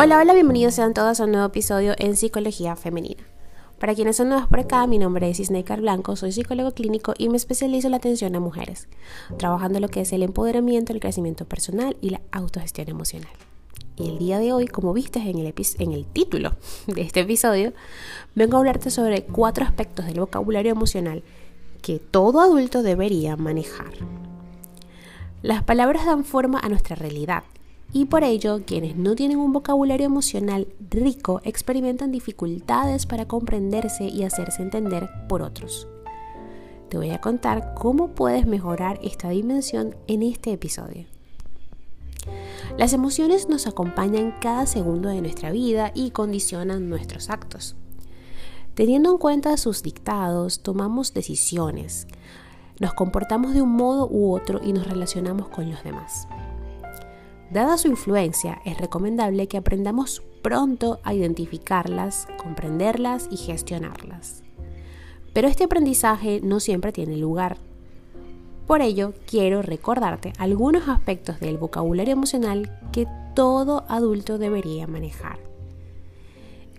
Hola, 0.00 0.18
hola, 0.18 0.32
bienvenidos 0.32 0.76
sean 0.76 0.94
todos 0.94 1.18
a 1.18 1.24
un 1.24 1.32
nuevo 1.32 1.48
episodio 1.48 1.92
en 1.98 2.14
Psicología 2.14 2.76
Femenina. 2.76 3.24
Para 3.80 3.96
quienes 3.96 4.14
son 4.14 4.28
nuevos 4.28 4.46
por 4.46 4.60
acá, 4.60 4.86
mi 4.86 4.96
nombre 4.96 5.28
es 5.28 5.40
Isneikar 5.40 5.80
Blanco, 5.80 6.14
soy 6.14 6.30
psicólogo 6.30 6.70
clínico 6.70 7.14
y 7.18 7.28
me 7.28 7.36
especializo 7.36 7.88
en 7.88 7.90
la 7.90 7.96
atención 7.96 8.36
a 8.36 8.38
mujeres, 8.38 8.86
trabajando 9.38 9.80
lo 9.80 9.88
que 9.88 10.02
es 10.02 10.12
el 10.12 10.22
empoderamiento, 10.22 10.92
el 10.92 11.00
crecimiento 11.00 11.46
personal 11.46 11.96
y 12.00 12.10
la 12.10 12.20
autogestión 12.30 12.88
emocional. 12.88 13.32
Y 13.96 14.08
el 14.08 14.18
día 14.18 14.38
de 14.38 14.52
hoy, 14.52 14.68
como 14.68 14.92
viste 14.92 15.18
en 15.18 15.36
el, 15.36 15.52
en 15.80 15.92
el 15.92 16.06
título 16.06 16.54
de 16.86 17.02
este 17.02 17.22
episodio, 17.22 17.72
vengo 18.36 18.54
a 18.56 18.60
hablarte 18.60 18.92
sobre 18.92 19.24
cuatro 19.24 19.64
aspectos 19.64 20.06
del 20.06 20.20
vocabulario 20.20 20.70
emocional 20.70 21.24
que 21.82 21.98
todo 21.98 22.40
adulto 22.40 22.84
debería 22.84 23.36
manejar. 23.36 23.94
Las 25.42 25.64
palabras 25.64 26.06
dan 26.06 26.24
forma 26.24 26.60
a 26.60 26.68
nuestra 26.68 26.94
realidad 26.94 27.42
y 27.92 28.04
por 28.04 28.22
ello 28.24 28.62
quienes 28.66 28.96
no 28.96 29.14
tienen 29.14 29.38
un 29.38 29.52
vocabulario 29.52 30.06
emocional 30.06 30.68
rico 30.90 31.40
experimentan 31.44 32.12
dificultades 32.12 33.06
para 33.06 33.26
comprenderse 33.26 34.04
y 34.04 34.24
hacerse 34.24 34.62
entender 34.62 35.08
por 35.28 35.42
otros. 35.42 35.88
Te 36.88 36.96
voy 36.96 37.10
a 37.10 37.20
contar 37.20 37.74
cómo 37.74 38.08
puedes 38.08 38.46
mejorar 38.46 38.98
esta 39.02 39.30
dimensión 39.30 39.94
en 40.06 40.22
este 40.22 40.52
episodio. 40.52 41.06
Las 42.76 42.92
emociones 42.92 43.48
nos 43.48 43.66
acompañan 43.66 44.34
cada 44.40 44.66
segundo 44.66 45.08
de 45.08 45.20
nuestra 45.20 45.50
vida 45.50 45.90
y 45.94 46.10
condicionan 46.10 46.88
nuestros 46.88 47.30
actos. 47.30 47.76
Teniendo 48.74 49.10
en 49.10 49.18
cuenta 49.18 49.56
sus 49.56 49.82
dictados, 49.82 50.62
tomamos 50.62 51.12
decisiones, 51.12 52.06
nos 52.78 52.94
comportamos 52.94 53.54
de 53.54 53.62
un 53.62 53.70
modo 53.70 54.08
u 54.08 54.32
otro 54.34 54.60
y 54.62 54.72
nos 54.72 54.86
relacionamos 54.86 55.48
con 55.48 55.68
los 55.70 55.82
demás. 55.82 56.28
Dada 57.50 57.78
su 57.78 57.88
influencia, 57.88 58.60
es 58.66 58.78
recomendable 58.78 59.48
que 59.48 59.56
aprendamos 59.56 60.22
pronto 60.42 61.00
a 61.02 61.14
identificarlas, 61.14 62.28
comprenderlas 62.36 63.26
y 63.30 63.38
gestionarlas. 63.38 64.42
Pero 65.32 65.48
este 65.48 65.64
aprendizaje 65.64 66.40
no 66.42 66.60
siempre 66.60 66.92
tiene 66.92 67.16
lugar. 67.16 67.56
Por 68.66 68.82
ello, 68.82 69.14
quiero 69.26 69.62
recordarte 69.62 70.34
algunos 70.36 70.88
aspectos 70.88 71.40
del 71.40 71.56
vocabulario 71.56 72.12
emocional 72.12 72.70
que 72.92 73.06
todo 73.34 73.84
adulto 73.88 74.36
debería 74.36 74.86
manejar. 74.86 75.38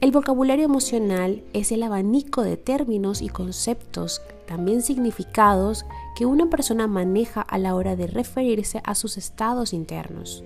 El 0.02 0.12
vocabulario 0.12 0.66
emocional 0.66 1.44
es 1.54 1.72
el 1.72 1.82
abanico 1.82 2.44
de 2.44 2.58
términos 2.58 3.24
y 3.24 3.28
conceptos, 3.28 4.22
también 4.46 4.84
significados, 4.84 5.84
que 6.16 6.28
una 6.28 6.46
persona 6.50 6.86
maneja 6.86 7.42
a 7.42 7.58
la 7.58 7.74
hora 7.74 7.96
de 7.96 8.06
referirse 8.08 8.82
a 8.86 8.94
sus 8.94 9.18
estados 9.18 9.74
internos. 9.74 10.44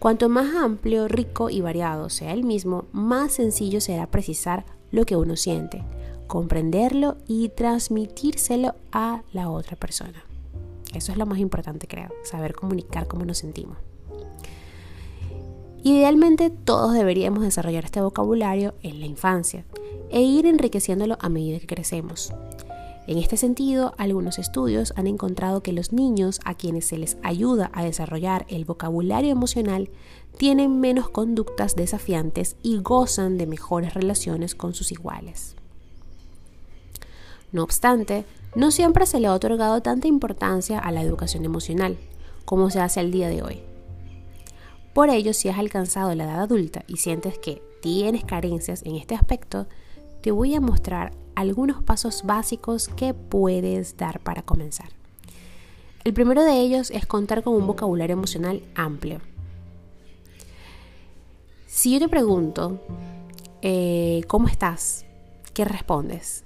Cuanto 0.00 0.30
más 0.30 0.54
amplio, 0.54 1.08
rico 1.08 1.50
y 1.50 1.60
variado 1.60 2.08
sea 2.08 2.32
el 2.32 2.42
mismo, 2.42 2.86
más 2.90 3.32
sencillo 3.32 3.82
será 3.82 4.06
precisar 4.06 4.64
lo 4.90 5.04
que 5.04 5.14
uno 5.14 5.36
siente, 5.36 5.84
comprenderlo 6.26 7.18
y 7.26 7.50
transmitírselo 7.50 8.76
a 8.92 9.22
la 9.34 9.50
otra 9.50 9.76
persona. 9.76 10.24
Eso 10.94 11.12
es 11.12 11.18
lo 11.18 11.26
más 11.26 11.38
importante, 11.38 11.86
creo, 11.86 12.08
saber 12.24 12.54
comunicar 12.54 13.08
cómo 13.08 13.26
nos 13.26 13.36
sentimos. 13.36 13.76
Idealmente 15.82 16.48
todos 16.48 16.94
deberíamos 16.94 17.42
desarrollar 17.42 17.84
este 17.84 18.00
vocabulario 18.00 18.72
en 18.82 19.00
la 19.00 19.06
infancia 19.06 19.66
e 20.08 20.22
ir 20.22 20.46
enriqueciéndolo 20.46 21.18
a 21.20 21.28
medida 21.28 21.60
que 21.60 21.66
crecemos. 21.66 22.32
En 23.10 23.18
este 23.18 23.36
sentido, 23.36 23.92
algunos 23.98 24.38
estudios 24.38 24.92
han 24.94 25.08
encontrado 25.08 25.64
que 25.64 25.72
los 25.72 25.92
niños 25.92 26.38
a 26.44 26.54
quienes 26.54 26.86
se 26.86 26.96
les 26.96 27.16
ayuda 27.24 27.68
a 27.74 27.82
desarrollar 27.82 28.46
el 28.48 28.64
vocabulario 28.64 29.32
emocional 29.32 29.90
tienen 30.36 30.78
menos 30.78 31.10
conductas 31.10 31.74
desafiantes 31.74 32.54
y 32.62 32.78
gozan 32.78 33.36
de 33.36 33.48
mejores 33.48 33.94
relaciones 33.94 34.54
con 34.54 34.74
sus 34.74 34.92
iguales. 34.92 35.56
No 37.50 37.64
obstante, 37.64 38.26
no 38.54 38.70
siempre 38.70 39.04
se 39.06 39.18
le 39.18 39.26
ha 39.26 39.34
otorgado 39.34 39.82
tanta 39.82 40.06
importancia 40.06 40.78
a 40.78 40.92
la 40.92 41.02
educación 41.02 41.44
emocional 41.44 41.98
como 42.44 42.70
se 42.70 42.78
hace 42.78 43.00
al 43.00 43.10
día 43.10 43.28
de 43.28 43.42
hoy. 43.42 43.60
Por 44.94 45.10
ello, 45.10 45.34
si 45.34 45.48
has 45.48 45.58
alcanzado 45.58 46.14
la 46.14 46.26
edad 46.26 46.42
adulta 46.42 46.84
y 46.86 46.98
sientes 46.98 47.40
que 47.40 47.60
tienes 47.82 48.24
carencias 48.24 48.82
en 48.84 48.94
este 48.94 49.16
aspecto, 49.16 49.66
te 50.20 50.30
voy 50.30 50.54
a 50.54 50.60
mostrar 50.60 51.10
algunos 51.40 51.82
pasos 51.82 52.22
básicos 52.24 52.88
que 52.88 53.14
puedes 53.14 53.96
dar 53.96 54.20
para 54.20 54.42
comenzar. 54.42 54.90
El 56.04 56.12
primero 56.12 56.44
de 56.44 56.60
ellos 56.60 56.90
es 56.90 57.06
contar 57.06 57.42
con 57.42 57.54
un 57.54 57.66
vocabulario 57.66 58.12
emocional 58.12 58.62
amplio. 58.74 59.20
Si 61.66 61.92
yo 61.92 61.98
te 61.98 62.08
pregunto, 62.08 62.78
eh, 63.62 64.22
¿cómo 64.26 64.48
estás? 64.48 65.06
¿Qué 65.54 65.64
respondes? 65.64 66.44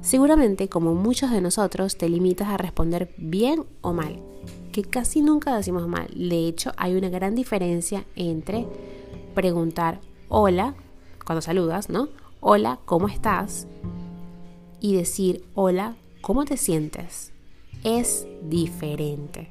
Seguramente, 0.00 0.68
como 0.68 0.94
muchos 0.94 1.30
de 1.30 1.40
nosotros, 1.40 1.96
te 1.96 2.08
limitas 2.08 2.48
a 2.48 2.56
responder 2.56 3.14
bien 3.16 3.64
o 3.82 3.92
mal, 3.92 4.20
que 4.72 4.82
casi 4.82 5.22
nunca 5.22 5.56
decimos 5.56 5.86
mal. 5.86 6.08
De 6.14 6.48
hecho, 6.48 6.72
hay 6.76 6.96
una 6.96 7.08
gran 7.08 7.36
diferencia 7.36 8.04
entre 8.16 8.66
preguntar 9.34 10.00
hola 10.28 10.74
cuando 11.24 11.40
saludas, 11.40 11.88
¿no? 11.88 12.08
Hola, 12.46 12.78
¿cómo 12.84 13.08
estás? 13.08 13.66
Y 14.78 14.94
decir, 14.94 15.46
hola, 15.54 15.96
¿cómo 16.20 16.44
te 16.44 16.58
sientes? 16.58 17.32
Es 17.84 18.26
diferente. 18.42 19.48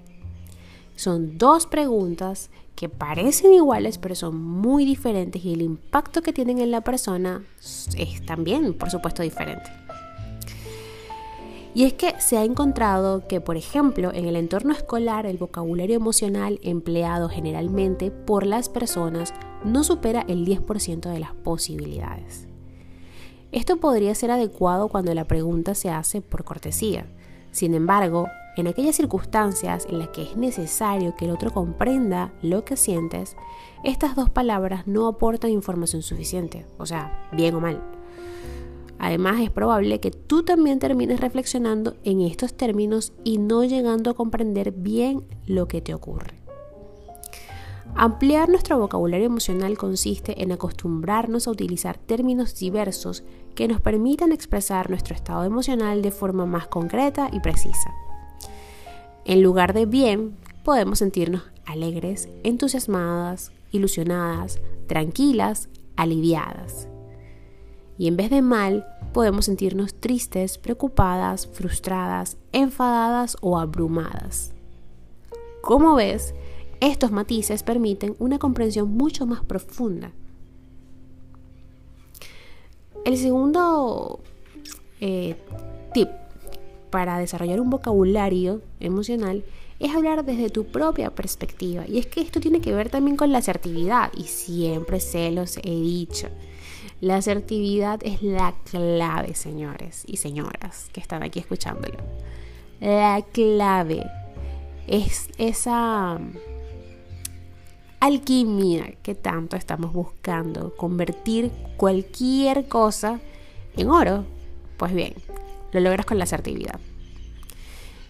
Son 0.95 1.39
dos 1.39 1.65
preguntas 1.65 2.51
que 2.75 2.89
parecen 2.89 3.51
iguales, 3.51 3.97
pero 3.97 4.13
son 4.13 4.39
muy 4.39 4.85
diferentes 4.85 5.43
y 5.43 5.53
el 5.53 5.63
impacto 5.63 6.21
que 6.21 6.33
tienen 6.33 6.59
en 6.59 6.69
la 6.69 6.81
persona 6.81 7.43
es 7.97 8.23
también, 8.27 8.75
por 8.75 8.91
supuesto, 8.91 9.23
diferente. 9.23 9.71
Y 11.73 11.85
es 11.85 11.93
que 11.93 12.13
se 12.19 12.37
ha 12.37 12.43
encontrado 12.43 13.27
que, 13.27 13.41
por 13.41 13.57
ejemplo, 13.57 14.13
en 14.13 14.25
el 14.25 14.35
entorno 14.35 14.71
escolar 14.71 15.25
el 15.25 15.39
vocabulario 15.39 15.95
emocional 15.95 16.59
empleado 16.61 17.27
generalmente 17.27 18.11
por 18.11 18.45
las 18.45 18.69
personas 18.69 19.33
no 19.65 19.83
supera 19.83 20.23
el 20.27 20.45
10% 20.45 21.11
de 21.11 21.19
las 21.19 21.33
posibilidades. 21.33 22.52
Esto 23.53 23.77
podría 23.77 24.15
ser 24.15 24.31
adecuado 24.31 24.87
cuando 24.89 25.13
la 25.13 25.25
pregunta 25.25 25.75
se 25.75 25.91
hace 25.91 26.21
por 26.21 26.43
cortesía. 26.43 27.05
Sin 27.51 27.75
embargo, 27.75 28.27
en 28.57 28.65
aquellas 28.65 28.95
circunstancias 28.95 29.85
en 29.87 29.99
las 29.99 30.09
que 30.09 30.23
es 30.23 30.35
necesario 30.35 31.15
que 31.15 31.25
el 31.25 31.31
otro 31.31 31.51
comprenda 31.51 32.33
lo 32.41 32.65
que 32.65 32.75
sientes, 32.75 33.35
estas 33.83 34.15
dos 34.15 34.31
palabras 34.31 34.87
no 34.87 35.07
aportan 35.07 35.51
información 35.51 36.01
suficiente, 36.01 36.65
o 36.79 36.87
sea, 36.87 37.29
bien 37.31 37.53
o 37.53 37.59
mal. 37.59 37.79
Además, 38.97 39.39
es 39.41 39.51
probable 39.51 39.99
que 39.99 40.09
tú 40.09 40.41
también 40.41 40.79
termines 40.79 41.19
reflexionando 41.19 41.95
en 42.03 42.21
estos 42.21 42.55
términos 42.55 43.13
y 43.23 43.37
no 43.37 43.63
llegando 43.63 44.09
a 44.09 44.15
comprender 44.15 44.71
bien 44.71 45.25
lo 45.45 45.67
que 45.67 45.79
te 45.79 45.93
ocurre. 45.93 46.43
Ampliar 47.95 48.49
nuestro 48.49 48.79
vocabulario 48.79 49.27
emocional 49.27 49.77
consiste 49.77 50.41
en 50.41 50.51
acostumbrarnos 50.51 51.47
a 51.47 51.51
utilizar 51.51 51.97
términos 51.97 52.55
diversos 52.57 53.23
que 53.55 53.67
nos 53.67 53.81
permitan 53.81 54.31
expresar 54.31 54.89
nuestro 54.89 55.15
estado 55.15 55.43
emocional 55.43 56.01
de 56.01 56.11
forma 56.11 56.45
más 56.45 56.67
concreta 56.67 57.29
y 57.31 57.39
precisa. 57.39 57.93
En 59.25 59.41
lugar 59.41 59.73
de 59.73 59.85
bien, 59.85 60.35
podemos 60.63 60.99
sentirnos 60.99 61.43
alegres, 61.65 62.29
entusiasmadas, 62.43 63.51
ilusionadas, 63.71 64.59
tranquilas, 64.87 65.69
aliviadas. 65.95 66.87
Y 67.97 68.07
en 68.07 68.17
vez 68.17 68.29
de 68.29 68.41
mal, 68.41 68.85
podemos 69.13 69.45
sentirnos 69.45 69.93
tristes, 69.93 70.57
preocupadas, 70.57 71.47
frustradas, 71.47 72.37
enfadadas 72.51 73.37
o 73.41 73.59
abrumadas. 73.59 74.53
Como 75.61 75.95
ves, 75.95 76.33
estos 76.81 77.11
matices 77.11 77.63
permiten 77.63 78.15
una 78.19 78.39
comprensión 78.39 78.91
mucho 78.91 79.25
más 79.25 79.45
profunda. 79.45 80.11
El 83.05 83.17
segundo 83.17 84.19
eh, 85.01 85.35
tip 85.93 86.09
para 86.89 87.17
desarrollar 87.17 87.59
un 87.59 87.69
vocabulario 87.69 88.61
emocional 88.79 89.43
es 89.79 89.93
hablar 89.93 90.23
desde 90.23 90.49
tu 90.49 90.65
propia 90.65 91.09
perspectiva. 91.09 91.83
Y 91.87 91.97
es 91.97 92.05
que 92.05 92.21
esto 92.21 92.39
tiene 92.39 92.61
que 92.61 92.73
ver 92.73 92.89
también 92.89 93.17
con 93.17 93.31
la 93.31 93.39
asertividad. 93.39 94.11
Y 94.15 94.23
siempre 94.23 94.99
se 94.99 95.31
los 95.31 95.57
he 95.57 95.69
dicho. 95.69 96.29
La 97.01 97.17
asertividad 97.17 97.99
es 98.03 98.21
la 98.21 98.55
clave, 98.71 99.35
señores 99.35 100.03
y 100.07 100.17
señoras 100.17 100.89
que 100.93 101.01
están 101.01 101.21
aquí 101.23 101.39
escuchándolo. 101.39 101.97
La 102.79 103.25
clave 103.33 104.05
es 104.87 105.27
esa 105.37 106.19
alquimia 108.03 108.95
que 109.01 109.15
tanto 109.15 109.55
estamos 109.55 109.93
buscando, 109.93 110.75
convertir 110.75 111.51
cualquier 111.77 112.67
cosa 112.67 113.21
en 113.77 113.89
oro. 113.89 114.25
Pues 114.75 114.93
bien, 114.93 115.13
lo 115.71 115.79
logras 115.79 116.05
con 116.05 116.17
la 116.17 116.25
asertividad. 116.25 116.81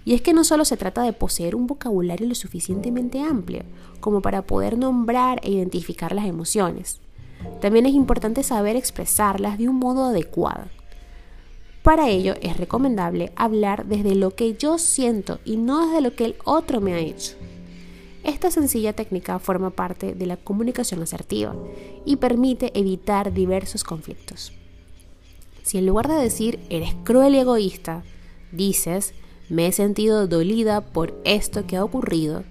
Y 0.03 0.15
es 0.15 0.21
que 0.23 0.33
no 0.33 0.43
solo 0.43 0.65
se 0.65 0.77
trata 0.77 1.03
de 1.03 1.13
poseer 1.13 1.53
un 1.53 1.67
vocabulario 1.67 2.27
lo 2.27 2.33
suficientemente 2.33 3.21
amplio 3.21 3.65
como 3.99 4.23
para 4.23 4.41
poder 4.41 4.79
nombrar 4.79 5.39
e 5.43 5.51
identificar 5.51 6.15
las 6.15 6.25
emociones. 6.25 6.99
También 7.61 7.85
es 7.85 7.93
importante 7.93 8.41
saber 8.41 8.75
expresarlas 8.75 9.59
de 9.59 9.69
un 9.69 9.77
modo 9.77 10.05
adecuado. 10.05 10.69
Para 11.83 12.09
ello 12.09 12.33
es 12.41 12.57
recomendable 12.57 13.31
hablar 13.35 13.85
desde 13.85 14.15
lo 14.15 14.31
que 14.31 14.55
yo 14.55 14.79
siento 14.79 15.39
y 15.45 15.57
no 15.57 15.85
desde 15.85 16.01
lo 16.01 16.15
que 16.15 16.25
el 16.25 16.35
otro 16.45 16.81
me 16.81 16.95
ha 16.95 16.99
hecho. 16.99 17.35
Esta 18.23 18.51
sencilla 18.51 18.93
técnica 18.93 19.37
forma 19.39 19.69
parte 19.69 20.15
de 20.15 20.25
la 20.25 20.37
comunicación 20.37 21.01
asertiva 21.01 21.55
y 22.05 22.15
permite 22.15 22.71
evitar 22.77 23.33
diversos 23.33 23.83
conflictos. 23.83 24.53
Si 25.61 25.77
en 25.77 25.85
lugar 25.85 26.07
de 26.07 26.15
decir 26.15 26.59
eres 26.69 26.95
cruel 27.03 27.35
y 27.35 27.39
egoísta, 27.39 28.03
dices 28.51 29.13
me 29.49 29.67
he 29.67 29.71
sentido 29.73 30.25
dolida 30.27 30.81
por 30.81 31.19
esto 31.25 31.67
que 31.67 31.75
ha 31.75 31.83
ocurrido, 31.83 32.43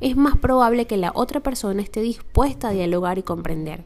es 0.00 0.16
más 0.16 0.36
probable 0.36 0.86
que 0.86 0.96
la 0.96 1.12
otra 1.14 1.40
persona 1.40 1.80
esté 1.80 2.00
dispuesta 2.00 2.68
a 2.68 2.72
dialogar 2.72 3.18
y 3.18 3.22
comprender. 3.22 3.84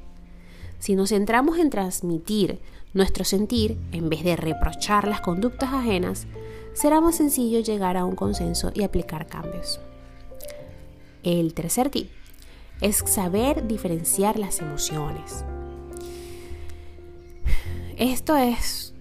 Si 0.78 0.94
nos 0.94 1.10
centramos 1.10 1.58
en 1.58 1.70
transmitir 1.70 2.60
nuestro 2.94 3.24
sentir 3.24 3.78
en 3.92 4.08
vez 4.08 4.24
de 4.24 4.36
reprochar 4.36 5.06
las 5.08 5.20
conductas 5.20 5.72
ajenas, 5.72 6.26
será 6.72 7.00
más 7.00 7.16
sencillo 7.16 7.60
llegar 7.60 7.96
a 7.96 8.04
un 8.04 8.16
consenso 8.16 8.70
y 8.74 8.82
aplicar 8.82 9.26
cambios. 9.26 9.80
El 11.24 11.54
tercer 11.54 11.88
tip 11.88 12.10
es 12.80 12.96
saber 13.06 13.66
diferenciar 13.66 14.38
las 14.38 14.60
emociones. 14.60 15.44
Esto 17.96 18.36
es 18.36 18.92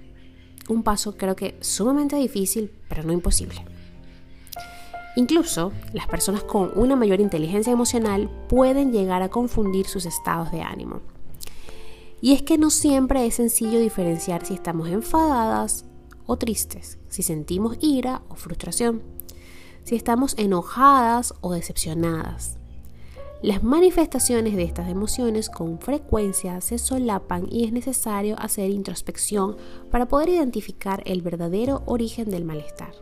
un 0.70 0.84
paso 0.84 1.18
creo 1.18 1.36
que 1.36 1.58
sumamente 1.60 2.16
difícil, 2.16 2.72
pero 2.88 3.04
no 3.04 3.12
imposible. 3.12 3.66
Incluso 5.16 5.74
las 5.92 6.08
personas 6.08 6.44
con 6.44 6.72
una 6.76 6.96
mayor 6.96 7.20
inteligencia 7.20 7.74
emocional 7.74 8.30
pueden 8.48 8.92
llegar 8.92 9.22
a 9.22 9.30
confundir 9.30 9.86
sus 9.88 10.06
estados 10.06 10.52
de 10.52 10.62
ánimo. 10.62 11.02
Y 12.22 12.32
es 12.34 12.42
que 12.42 12.58
no 12.58 12.70
siempre 12.70 13.26
es 13.26 13.36
sencillo 13.36 13.80
diferenciar 13.80 14.46
si 14.46 14.54
estamos 14.54 14.88
enfadadas 14.88 15.86
o 16.26 16.38
tristes, 16.38 16.98
si 17.10 17.22
sentimos 17.22 17.78
ira 17.82 18.24
o 18.30 18.36
frustración, 18.36 19.04
si 19.84 19.96
estamos 19.96 20.36
enojadas 20.38 21.34
o 21.42 21.54
decepcionadas, 21.54 22.58
las 23.44 23.62
manifestaciones 23.62 24.56
de 24.56 24.64
estas 24.64 24.90
emociones 24.90 25.50
con 25.50 25.78
frecuencia 25.78 26.62
se 26.62 26.78
solapan 26.78 27.46
y 27.52 27.66
es 27.66 27.74
necesario 27.74 28.40
hacer 28.40 28.70
introspección 28.70 29.58
para 29.92 30.08
poder 30.08 30.30
identificar 30.30 31.04
el 31.06 31.22
verdadero 31.22 31.84
origen 31.86 32.30
del 32.30 32.46
malestar. 32.46 32.94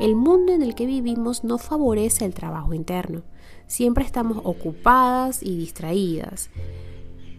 El 0.00 0.14
mundo 0.14 0.54
en 0.54 0.62
el 0.62 0.74
que 0.74 0.86
vivimos 0.86 1.44
no 1.44 1.58
favorece 1.58 2.24
el 2.24 2.32
trabajo 2.32 2.72
interno. 2.72 3.22
Siempre 3.66 4.02
estamos 4.02 4.38
ocupadas 4.44 5.42
y 5.42 5.58
distraídas. 5.58 6.48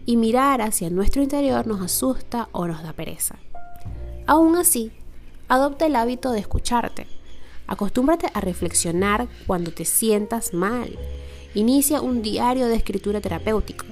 Y 0.06 0.16
mirar 0.16 0.62
hacia 0.62 0.90
nuestro 0.90 1.22
interior 1.22 1.66
nos 1.66 1.80
asusta 1.80 2.48
o 2.52 2.68
nos 2.68 2.84
da 2.84 2.92
pereza. 2.92 3.34
Aún 4.28 4.54
así, 4.54 4.92
adopta 5.48 5.86
el 5.86 5.96
hábito 5.96 6.30
de 6.30 6.38
escucharte. 6.38 7.17
Acostúmbrate 7.68 8.26
a 8.34 8.40
reflexionar 8.40 9.28
cuando 9.46 9.72
te 9.72 9.84
sientas 9.84 10.52
mal 10.52 10.98
Inicia 11.54 12.02
un 12.02 12.20
diario 12.20 12.68
de 12.68 12.76
escritura 12.76 13.20
terapéutico. 13.22 13.86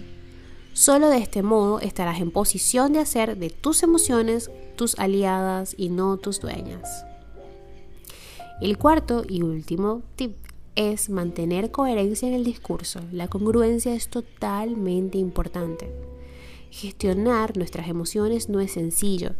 Solo 0.74 1.08
de 1.08 1.18
este 1.18 1.42
modo 1.42 1.80
estarás 1.80 2.20
en 2.20 2.30
posición 2.30 2.92
de 2.92 3.00
hacer 3.00 3.38
de 3.38 3.48
tus 3.48 3.82
emociones 3.82 4.50
tus 4.76 4.98
aliadas 4.98 5.74
y 5.78 5.88
no 5.88 6.18
tus 6.18 6.40
dueñas. 6.40 7.06
El 8.60 8.76
cuarto 8.76 9.24
y 9.26 9.42
último 9.42 10.02
tip 10.16 10.36
es 10.74 11.08
mantener 11.08 11.70
coherencia 11.70 12.28
en 12.28 12.34
el 12.34 12.44
discurso. 12.44 13.00
La 13.10 13.26
congruencia 13.28 13.94
es 13.94 14.08
totalmente 14.08 15.16
importante. 15.16 15.90
Gestionar 16.70 17.56
nuestras 17.56 17.88
emociones 17.88 18.50
no 18.50 18.60
es 18.60 18.72
sencillo, 18.72 19.30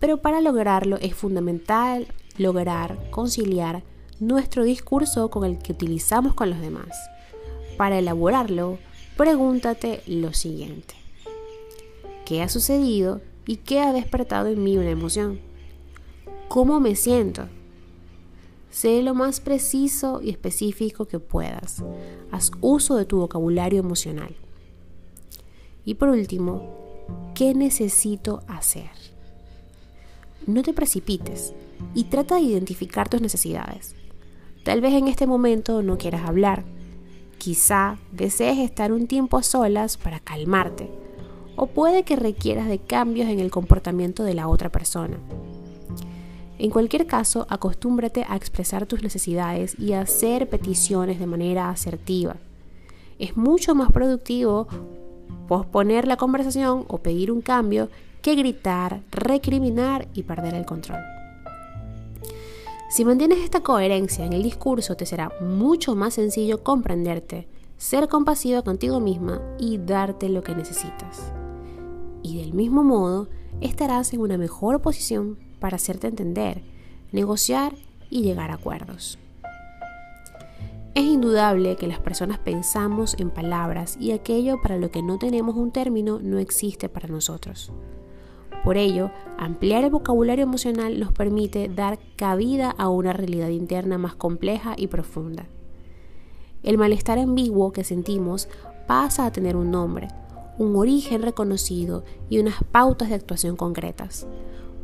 pero 0.00 0.16
para 0.16 0.40
lograrlo 0.40 0.96
es 0.96 1.14
fundamental 1.14 2.08
lograr 2.38 3.10
conciliar 3.10 3.82
nuestro 4.20 4.64
discurso 4.64 5.30
con 5.30 5.44
el 5.44 5.58
que 5.58 5.72
utilizamos 5.72 6.34
con 6.34 6.50
los 6.50 6.60
demás. 6.60 6.96
Para 7.76 7.98
elaborarlo, 7.98 8.78
pregúntate 9.16 10.02
lo 10.06 10.32
siguiente. 10.32 10.94
¿Qué 12.24 12.42
ha 12.42 12.48
sucedido 12.48 13.20
y 13.46 13.56
qué 13.56 13.80
ha 13.80 13.92
despertado 13.92 14.48
en 14.48 14.62
mí 14.62 14.78
una 14.78 14.90
emoción? 14.90 15.40
¿Cómo 16.48 16.80
me 16.80 16.94
siento? 16.94 17.48
Sé 18.70 19.02
lo 19.02 19.14
más 19.14 19.40
preciso 19.40 20.22
y 20.22 20.30
específico 20.30 21.06
que 21.06 21.18
puedas. 21.18 21.82
Haz 22.30 22.52
uso 22.60 22.96
de 22.96 23.04
tu 23.04 23.18
vocabulario 23.18 23.80
emocional. 23.80 24.34
Y 25.84 25.94
por 25.94 26.08
último, 26.08 27.02
¿qué 27.34 27.54
necesito 27.54 28.42
hacer? 28.46 28.90
No 30.46 30.62
te 30.62 30.72
precipites 30.72 31.52
y 31.94 32.04
trata 32.04 32.36
de 32.36 32.42
identificar 32.42 33.08
tus 33.08 33.20
necesidades. 33.20 33.94
Tal 34.64 34.80
vez 34.80 34.94
en 34.94 35.08
este 35.08 35.26
momento 35.26 35.82
no 35.82 35.98
quieras 35.98 36.28
hablar, 36.28 36.64
Quizá 37.42 37.98
desees 38.12 38.58
estar 38.58 38.92
un 38.92 39.08
tiempo 39.08 39.36
a 39.36 39.42
solas 39.42 39.96
para 39.96 40.20
calmarte, 40.20 40.88
o 41.56 41.66
puede 41.66 42.04
que 42.04 42.14
requieras 42.14 42.68
de 42.68 42.78
cambios 42.78 43.28
en 43.28 43.40
el 43.40 43.50
comportamiento 43.50 44.22
de 44.22 44.34
la 44.34 44.46
otra 44.46 44.68
persona. 44.68 45.16
En 46.60 46.70
cualquier 46.70 47.08
caso, 47.08 47.44
acostúmbrate 47.50 48.24
a 48.28 48.36
expresar 48.36 48.86
tus 48.86 49.02
necesidades 49.02 49.76
y 49.76 49.94
a 49.94 50.02
hacer 50.02 50.48
peticiones 50.48 51.18
de 51.18 51.26
manera 51.26 51.68
asertiva. 51.68 52.36
Es 53.18 53.36
mucho 53.36 53.74
más 53.74 53.90
productivo 53.90 54.68
posponer 55.48 56.06
la 56.06 56.16
conversación 56.16 56.84
o 56.86 56.98
pedir 56.98 57.32
un 57.32 57.40
cambio 57.40 57.88
que 58.22 58.36
gritar, 58.36 59.00
recriminar 59.10 60.06
y 60.14 60.22
perder 60.22 60.54
el 60.54 60.64
control. 60.64 61.00
Si 62.92 63.06
mantienes 63.06 63.38
esta 63.38 63.62
coherencia 63.62 64.26
en 64.26 64.34
el 64.34 64.42
discurso, 64.42 64.98
te 64.98 65.06
será 65.06 65.32
mucho 65.40 65.96
más 65.96 66.12
sencillo 66.12 66.62
comprenderte, 66.62 67.48
ser 67.78 68.06
compasiva 68.06 68.60
contigo 68.60 69.00
misma 69.00 69.40
y 69.58 69.78
darte 69.78 70.28
lo 70.28 70.42
que 70.42 70.54
necesitas. 70.54 71.32
Y 72.22 72.42
del 72.42 72.52
mismo 72.52 72.84
modo, 72.84 73.30
estarás 73.62 74.12
en 74.12 74.20
una 74.20 74.36
mejor 74.36 74.82
posición 74.82 75.38
para 75.58 75.76
hacerte 75.76 76.06
entender, 76.06 76.64
negociar 77.12 77.76
y 78.10 78.24
llegar 78.24 78.50
a 78.50 78.56
acuerdos. 78.56 79.18
Es 80.94 81.04
indudable 81.04 81.76
que 81.76 81.86
las 81.86 81.98
personas 81.98 82.40
pensamos 82.40 83.16
en 83.18 83.30
palabras 83.30 83.96
y 83.98 84.12
aquello 84.12 84.60
para 84.60 84.76
lo 84.76 84.90
que 84.90 85.02
no 85.02 85.16
tenemos 85.16 85.56
un 85.56 85.72
término 85.72 86.18
no 86.20 86.38
existe 86.38 86.90
para 86.90 87.08
nosotros. 87.08 87.72
Por 88.64 88.76
ello, 88.76 89.10
ampliar 89.38 89.82
el 89.82 89.90
vocabulario 89.90 90.44
emocional 90.44 91.00
nos 91.00 91.12
permite 91.12 91.68
dar 91.68 91.98
cabida 92.16 92.70
a 92.70 92.88
una 92.88 93.12
realidad 93.12 93.48
interna 93.48 93.98
más 93.98 94.14
compleja 94.14 94.74
y 94.76 94.86
profunda. 94.86 95.46
El 96.62 96.78
malestar 96.78 97.18
ambiguo 97.18 97.72
que 97.72 97.82
sentimos 97.82 98.48
pasa 98.86 99.26
a 99.26 99.32
tener 99.32 99.56
un 99.56 99.72
nombre, 99.72 100.08
un 100.58 100.76
origen 100.76 101.22
reconocido 101.22 102.04
y 102.28 102.38
unas 102.38 102.62
pautas 102.70 103.08
de 103.08 103.16
actuación 103.16 103.56
concretas. 103.56 104.26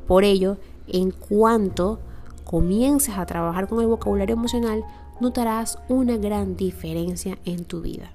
Por 0.08 0.24
ello, 0.24 0.56
en 0.88 1.12
cuanto 1.12 2.00
comiences 2.44 3.16
a 3.16 3.26
trabajar 3.26 3.68
con 3.68 3.80
el 3.80 3.86
vocabulario 3.86 4.34
emocional, 4.34 4.82
notarás 5.20 5.78
una 5.88 6.16
gran 6.16 6.56
diferencia 6.56 7.38
en 7.44 7.64
tu 7.64 7.80
vida. 7.80 8.12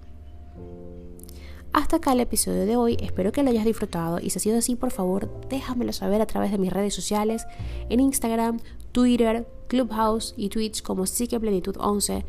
Hasta 1.74 1.96
acá 1.96 2.14
el 2.14 2.20
episodio 2.20 2.68
de 2.68 2.76
hoy, 2.76 2.98
espero 3.02 3.32
que 3.32 3.42
lo 3.42 3.50
hayas 3.50 3.66
disfrutado 3.66 4.20
y 4.20 4.30
si 4.30 4.38
ha 4.38 4.42
sido 4.42 4.60
así, 4.60 4.76
por 4.76 4.92
favor, 4.92 5.28
déjamelo 5.50 5.92
saber 5.92 6.22
a 6.22 6.28
través 6.28 6.52
de 6.52 6.60
mis 6.60 6.72
redes 6.72 6.94
sociales, 6.94 7.48
en 7.90 8.00
Instagram, 8.00 8.60
Twitter, 8.92 9.48
Clubhouse 9.68 10.36
y 10.38 10.50
Twitch 10.50 10.84
como 10.84 11.08
Psiqueplenitud 11.08 11.76
11, 11.80 12.26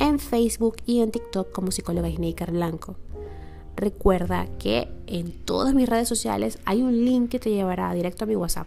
en 0.00 0.18
Facebook 0.18 0.78
y 0.84 0.98
en 0.98 1.12
TikTok 1.12 1.52
como 1.52 1.70
psicóloga 1.70 2.10
Snaker 2.10 2.50
Blanco. 2.50 2.96
Recuerda 3.76 4.48
que 4.58 4.88
en 5.06 5.30
todas 5.44 5.74
mis 5.74 5.88
redes 5.88 6.08
sociales 6.08 6.58
hay 6.64 6.82
un 6.82 7.04
link 7.04 7.30
que 7.30 7.38
te 7.38 7.50
llevará 7.50 7.94
directo 7.94 8.24
a 8.24 8.26
mi 8.26 8.34
WhatsApp. 8.34 8.66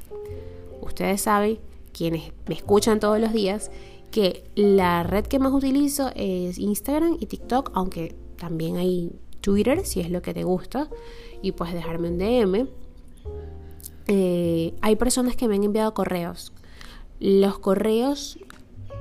Ustedes 0.80 1.20
saben, 1.20 1.60
quienes 1.92 2.32
me 2.48 2.56
escuchan 2.56 3.02
todos 3.02 3.20
los 3.20 3.34
días, 3.34 3.70
que 4.12 4.50
la 4.56 5.04
red 5.04 5.26
que 5.26 5.40
más 5.40 5.52
utilizo 5.52 6.10
es 6.16 6.58
Instagram 6.58 7.18
y 7.20 7.26
TikTok, 7.26 7.72
aunque 7.74 8.16
también 8.38 8.78
hay 8.78 9.12
Twitter 9.42 9.86
si 9.86 10.00
es 10.00 10.10
lo 10.10 10.22
que 10.22 10.34
te 10.34 10.44
gusta 10.44 10.90
y 11.42 11.52
puedes 11.52 11.74
dejarme 11.74 12.10
un 12.10 12.18
DM. 12.18 12.68
Eh, 14.08 14.74
hay 14.82 14.96
personas 14.96 15.36
que 15.36 15.48
me 15.48 15.56
han 15.56 15.64
enviado 15.64 15.94
correos. 15.94 16.54
Los 17.20 17.60
correos, 17.60 18.40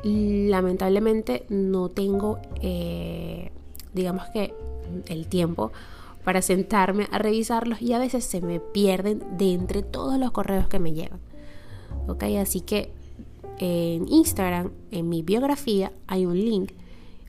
lamentablemente, 0.04 1.46
no 1.48 1.88
tengo, 1.88 2.38
eh, 2.60 3.50
digamos 3.94 4.24
que, 4.32 4.54
el 5.06 5.28
tiempo 5.28 5.70
para 6.24 6.42
sentarme 6.42 7.06
a 7.12 7.18
revisarlos 7.18 7.80
y 7.80 7.92
a 7.92 7.98
veces 7.98 8.24
se 8.24 8.40
me 8.40 8.58
pierden 8.58 9.22
de 9.38 9.52
entre 9.52 9.82
todos 9.82 10.18
los 10.18 10.32
correos 10.32 10.66
que 10.68 10.80
me 10.80 10.92
llegan. 10.92 11.20
Ok, 12.08 12.24
así 12.40 12.60
que 12.60 12.90
en 13.58 14.08
Instagram, 14.08 14.72
en 14.90 15.08
mi 15.08 15.22
biografía, 15.22 15.92
hay 16.06 16.26
un 16.26 16.36
link. 16.36 16.72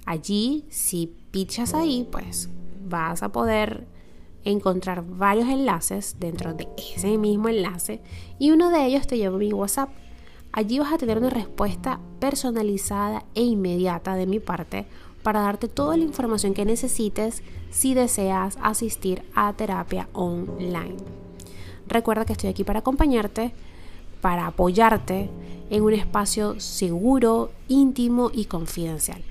Allí, 0.06 0.66
si 0.70 1.14
pichas 1.32 1.74
ahí, 1.74 2.08
pues 2.12 2.50
vas 2.92 3.24
a 3.24 3.30
poder 3.30 3.88
encontrar 4.44 5.04
varios 5.04 5.50
enlaces 5.50 6.18
dentro 6.20 6.54
de 6.54 6.68
ese 6.96 7.18
mismo 7.18 7.50
enlace 7.50 8.02
y 8.38 8.52
uno 8.52 8.70
de 8.70 8.86
ellos 8.86 9.08
te 9.08 9.18
lleva 9.18 9.36
a 9.36 9.40
mi 9.40 9.54
WhatsApp. 9.54 9.90
Allí 10.52 10.80
vas 10.80 10.94
a 10.94 10.98
tener 10.98 11.18
una 11.18 11.30
respuesta 11.30 12.00
personalizada 12.20 13.24
e 13.34 13.44
inmediata 13.44 14.16
de 14.16 14.28
mi 14.28 14.40
parte 14.40 14.86
para 15.24 15.42
darte 15.42 15.68
toda 15.68 15.98
la 15.98 16.04
información 16.04 16.54
que 16.54 16.66
necesites 16.66 17.42
si 17.70 17.94
deseas 17.94 18.58
asistir 18.62 19.24
a 19.34 19.54
terapia 19.54 20.10
online. 20.14 20.98
Recuerda 21.88 22.26
que 22.26 22.34
estoy 22.34 22.50
aquí 22.50 22.64
para 22.64 22.80
acompañarte, 22.80 23.54
para 24.20 24.48
apoyarte 24.48 25.30
en 25.70 25.84
un 25.84 25.94
espacio 25.94 26.60
seguro, 26.60 27.52
íntimo 27.68 28.30
y 28.34 28.46
confidencial. 28.46 29.24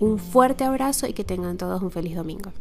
Un 0.00 0.18
fuerte 0.18 0.64
abrazo 0.64 1.06
y 1.08 1.12
que 1.12 1.24
tengan 1.24 1.56
todos 1.56 1.82
un 1.82 1.90
feliz 1.90 2.14
domingo. 2.14 2.52